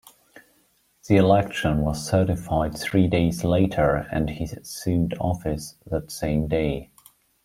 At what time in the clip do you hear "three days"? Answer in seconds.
2.75-3.43